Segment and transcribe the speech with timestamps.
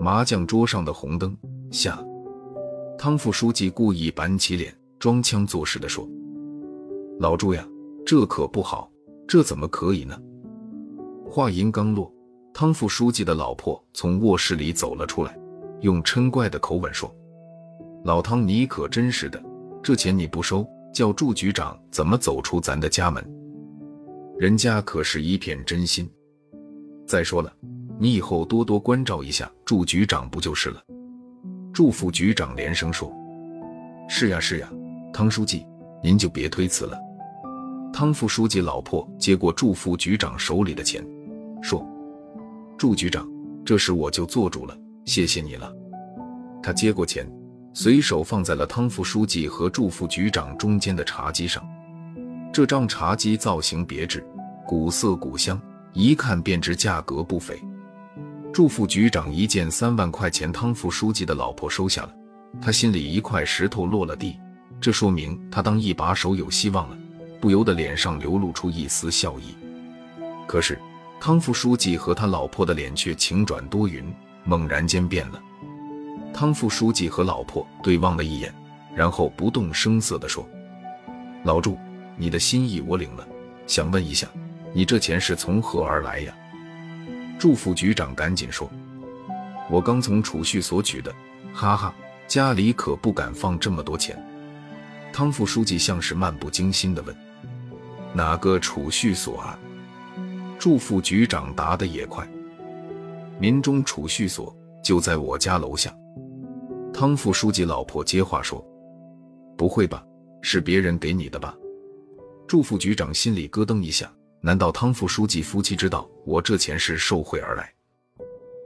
[0.00, 1.36] 麻将桌上的红灯
[1.70, 2.04] 下，
[2.98, 6.08] 汤副书记故意板起脸，装腔作势地说
[7.18, 7.64] ：“老朱呀，
[8.04, 8.90] 这可不好，
[9.28, 10.16] 这怎么可以呢？”
[11.30, 12.12] 话音刚落，
[12.52, 15.38] 汤副书记的老婆从卧室里走了出来，
[15.80, 17.12] 用嗔怪的口吻说
[18.04, 19.42] ：“老汤，你可真是的，
[19.82, 23.24] 这钱你不收，叫祝局长怎么走出咱的家门？
[24.38, 26.10] 人家可是一片真心。
[27.06, 27.52] 再说了。”
[27.98, 30.82] 你以后多多关照一下祝局长不就是了？
[31.72, 33.12] 祝副局长连声说
[34.08, 34.68] ：“是呀，是呀，
[35.12, 35.64] 汤书记，
[36.02, 36.98] 您就别推辞了。”
[37.94, 41.06] 汤副书记老婆接过祝副局长手里的钱，
[41.62, 41.86] 说
[42.76, 43.28] ：“祝局长，
[43.64, 45.72] 这事我就做主了，谢谢你了。”
[46.60, 47.30] 他接过钱，
[47.72, 51.62] 随手放在了汤副书记和祝副局长中间的茶几上。
[52.52, 54.26] 这张茶几造型别致，
[54.66, 55.60] 古色古香，
[55.92, 57.60] 一看便知价格不菲。
[58.52, 62.14] 祝副局长一见三万块钱，汤副书记的老婆收下了，
[62.60, 64.38] 他心里一块石头落了地，
[64.80, 66.96] 这说明他当一把手有希望了，
[67.40, 69.54] 不由得脸上流露出一丝笑意。
[70.46, 70.78] 可是
[71.18, 74.04] 汤副书记和他老婆的脸却晴转多云，
[74.44, 75.40] 猛然间变了。
[76.34, 78.52] 汤副书记和老婆对望了一眼，
[78.94, 80.46] 然后不动声色地说
[81.44, 81.78] ：“老祝，
[82.16, 83.26] 你的心意我领了，
[83.66, 84.28] 想问一下，
[84.72, 86.34] 你这钱是从何而来呀？”
[87.38, 88.70] 祝副局长赶紧说
[89.68, 91.12] ：“我刚从储蓄所取的，
[91.52, 91.94] 哈哈，
[92.28, 94.16] 家里可不敢放这么多钱。”
[95.12, 97.14] 汤副书记像是漫不经心地问
[98.14, 99.58] ：“哪个储蓄所啊？”
[100.58, 102.26] 祝副局长答得也快
[103.40, 105.92] ：“民中储蓄所就在我家楼下。”
[106.94, 108.64] 汤副书记老婆接话说
[109.58, 110.04] ：“不会吧，
[110.40, 111.54] 是别人给你的吧？”
[112.46, 114.10] 祝副局长心里咯噔一下。
[114.44, 117.72] 难道汤副书记夫妻知道我这钱是受贿而来？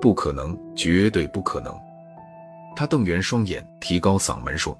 [0.00, 1.72] 不可能，绝对不可能！
[2.74, 4.76] 他瞪圆双眼，提高嗓门说：“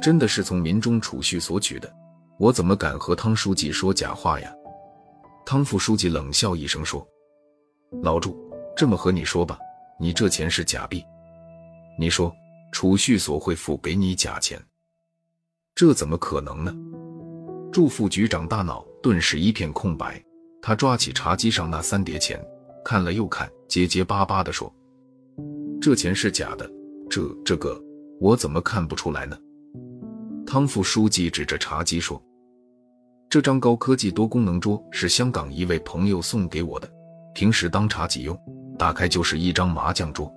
[0.00, 1.92] 真的是从民中储蓄所取的，
[2.38, 4.50] 我怎么敢和汤书记说假话呀？”
[5.44, 7.06] 汤副书记冷笑一声说
[8.02, 8.34] ：“老祝，
[8.74, 9.58] 这么和你说吧，
[9.98, 11.04] 你这钱是假币。
[11.98, 12.34] 你说
[12.72, 14.58] 储蓄所会付给你假钱？
[15.74, 16.74] 这怎么可能呢？”
[17.70, 18.82] 祝副局长大脑。
[19.02, 20.22] 顿时一片空白，
[20.60, 22.38] 他抓起茶几上那三叠钱，
[22.84, 24.70] 看了又看，结结巴巴地说
[25.80, 26.70] ：“这钱是假的，
[27.08, 27.82] 这这个
[28.20, 29.38] 我怎么看不出来呢？”
[30.46, 32.22] 汤副书记指着茶几说
[33.30, 36.90] ：“这张高科技多功能桌是香港一位朋友送给我的，
[37.34, 38.38] 平时当茶几用，
[38.78, 40.30] 打开就是一张麻将桌，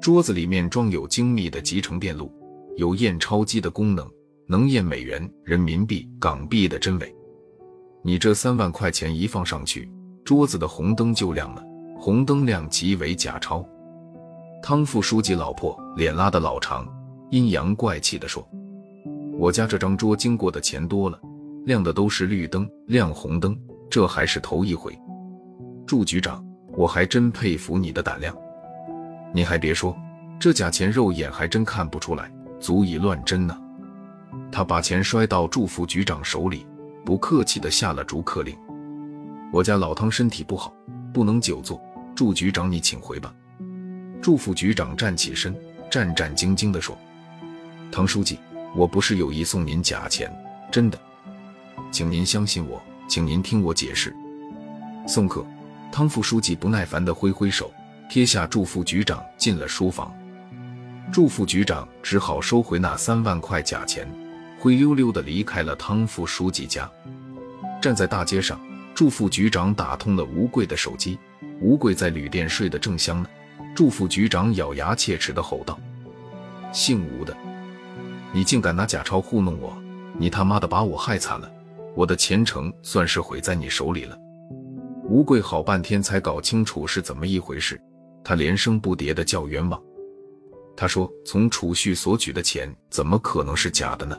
[0.00, 2.32] 桌子里面装有精密的集成电路，
[2.76, 4.08] 有验钞机的功能，
[4.46, 7.14] 能验美元、人民币、港币的真伪。”
[8.06, 9.90] 你这三万块钱一放上去，
[10.24, 11.64] 桌子的红灯就亮了，
[11.98, 13.66] 红灯亮即为假钞。
[14.62, 16.86] 汤副书记老婆脸拉得老长，
[17.32, 18.48] 阴阳怪气地说
[19.36, 21.18] ：“我家这张桌经过的钱多了，
[21.64, 23.58] 亮的都是绿灯，亮红灯，
[23.90, 24.96] 这还是头一回。”
[25.84, 26.46] 祝局长，
[26.76, 28.32] 我还真佩服你的胆量。
[29.34, 29.96] 你还别说，
[30.38, 33.60] 这假钱肉眼还真看不出来，足以乱真呢。
[34.52, 36.64] 他把钱摔到祝副局长手里。
[37.06, 38.58] 不客气地下了逐客令。
[39.52, 40.74] 我家老汤身体不好，
[41.14, 41.80] 不能久坐。
[42.16, 43.32] 祝局长，你请回吧。
[44.20, 45.54] 祝副局长站起身，
[45.88, 46.98] 战战兢兢地说
[47.92, 48.40] ：“汤书记，
[48.74, 50.28] 我不是有意送您假钱，
[50.68, 50.98] 真的，
[51.92, 54.12] 请您相信我，请您听我解释。”
[55.06, 55.46] 送客。
[55.92, 57.72] 汤副书记不耐烦地挥挥手，
[58.10, 60.12] 撇下祝副局长进了书房。
[61.12, 64.08] 祝副局长只好收回那三万块假钱。
[64.58, 66.90] 灰溜溜地离开了汤副书记家，
[67.80, 68.60] 站在大街上，
[68.94, 71.18] 祝副局长打通了吴贵的手机。
[71.60, 73.28] 吴贵在旅店睡得正香呢。
[73.74, 75.78] 祝副局长咬牙切齿地吼道
[76.72, 77.36] ：“姓吴的，
[78.32, 79.76] 你竟敢拿假钞糊弄我！
[80.18, 81.50] 你他妈的把我害惨了，
[81.94, 84.18] 我的前程算是毁在你手里了。”
[85.04, 87.80] 吴贵好半天才搞清楚是怎么一回事，
[88.24, 89.80] 他连声不迭地叫冤枉。
[90.76, 94.18] 他说：“从储蓄所取的钱怎么可能是假的呢？”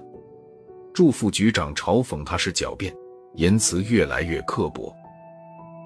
[0.94, 2.96] 祝副局长嘲讽他是狡辩，
[3.36, 4.96] 言辞越来越刻薄。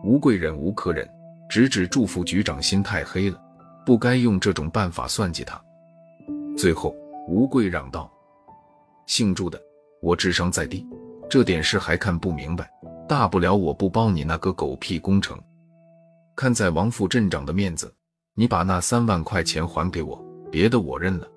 [0.04, 1.08] 吴贵忍无可忍，
[1.50, 3.42] 直指祝副局长心太黑了，
[3.86, 5.62] 不该用这种办法算计他。
[6.58, 6.96] 最后，
[7.28, 8.12] 吴贵嚷道
[9.08, 9.62] ：“姓祝的，
[10.02, 10.88] 我智商再低，
[11.30, 12.70] 这点事还看不明白，
[13.08, 15.40] 大不了我不包你那个狗屁工程。
[16.36, 17.94] 看在王副镇长的面子，
[18.34, 21.28] 你把那三万块钱还给我，别的我认了。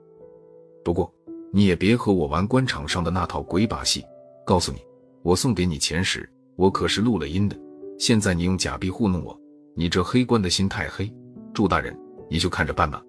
[0.84, 1.08] 不过。”
[1.56, 4.04] 你也别和我玩官场上的那套鬼把戏。
[4.44, 4.84] 告诉你，
[5.24, 7.58] 我送给你钱时，我可是录了音的。
[7.98, 9.34] 现在你用假币糊弄我，
[9.74, 11.10] 你这黑官的心太黑，
[11.54, 11.98] 祝大人
[12.28, 13.02] 你就看着办吧。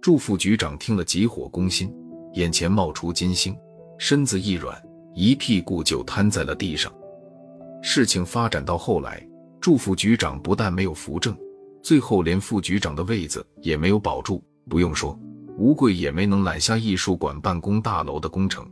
[0.00, 1.94] 祝副局长听了急火攻心，
[2.32, 3.54] 眼前冒出金星，
[3.98, 4.82] 身子一软，
[5.14, 6.90] 一屁股就瘫在了地上。
[7.82, 9.22] 事情发展到后来，
[9.60, 11.36] 祝副局长不但没有扶正，
[11.82, 14.42] 最后连副局长的位子也没有保住。
[14.70, 15.14] 不用说，
[15.58, 18.66] 吴贵也没能揽下艺术馆办公大楼的工程。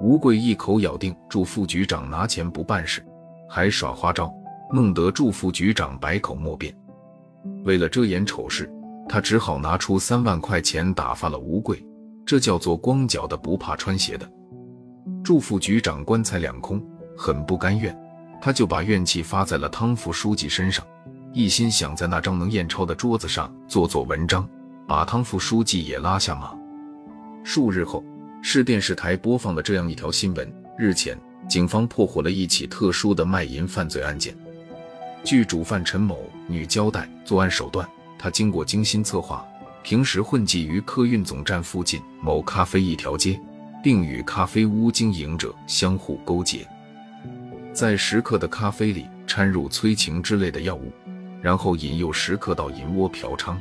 [0.00, 3.04] 吴贵一口咬定祝副局长拿钱不办事，
[3.48, 4.32] 还耍花招，
[4.72, 6.74] 弄得祝副局长百口莫辩。
[7.64, 8.70] 为了遮掩丑事，
[9.08, 11.84] 他只好拿出三万块钱打发了吴贵。
[12.24, 14.30] 这叫做光脚的不怕穿鞋的。
[15.24, 16.80] 祝副局长棺材两空，
[17.16, 17.96] 很不甘愿，
[18.40, 20.84] 他就把怨气发在了汤副书记身上，
[21.32, 24.46] 一心想在那张能验钞的桌子上做做文章。
[24.86, 26.54] 把汤副书记也拉下马。
[27.42, 28.04] 数日后，
[28.40, 31.18] 市电视台播放了这样一条新闻：日前，
[31.48, 34.34] 警方破获了一起特殊的卖淫犯罪案件。
[35.24, 37.86] 据主犯陈某女交代，作案手段，
[38.18, 39.44] 她经过精心策划，
[39.82, 43.38] 平时混迹于客运总站附近某咖啡一条街，
[43.82, 46.66] 并与咖啡屋经营者相互勾结，
[47.72, 50.90] 在食客的咖啡里掺入催情之类的药物，
[51.42, 53.56] 然后引诱食客到银窝嫖娼。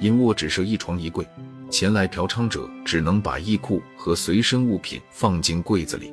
[0.00, 1.26] 银窝只设一床一柜，
[1.70, 6.12] 前来嫖娼者只能把衣裤和随身物品放进柜子里。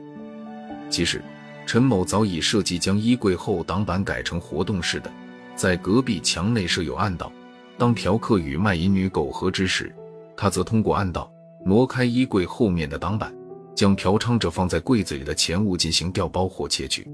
[0.90, 1.24] 其实，
[1.66, 5.12] 陈某早已设计将衣柜后挡板改成活动式的，
[5.56, 7.32] 在隔壁墙内设有暗道。
[7.78, 9.94] 当嫖客与卖淫女苟合之时，
[10.38, 11.32] 他则通过暗道
[11.66, 13.36] 挪开衣柜后面的挡板，
[13.76, 17.06] 将嫖娼者放在柜子里的钱物进行调包或窃取。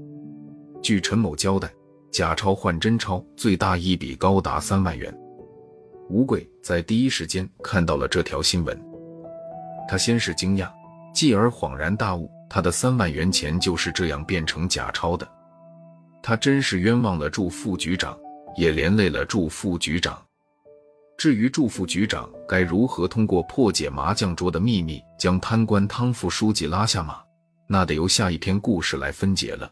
[0.82, 1.68] 据陈某交代，
[2.12, 5.12] 假钞换真钞最大一笔高达三万元。
[6.10, 8.80] 吴贵在第一时间看到了这条新闻，
[9.88, 10.70] 他先是惊讶，
[11.12, 15.28] 继而恍然大悟，他的三万元钱就是这样变成假钞的。
[16.22, 18.16] 他真是冤枉了祝副局长，
[18.56, 20.16] 也连累了祝副局长。
[21.18, 27.20] 至于祝副局长该如何通过破解麻将桌的秘密，将贪官汤副书记拉下马，
[27.68, 29.68] 那得由下一篇故事来分解了。